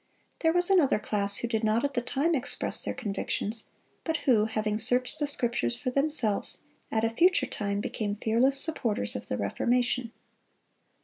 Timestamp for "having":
4.45-4.79